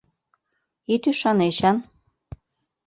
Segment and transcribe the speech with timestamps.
[0.93, 1.77] —Ит ӱшане, Эчан.